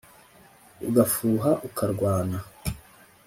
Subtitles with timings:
[0.87, 2.37] ugafuha ukarwana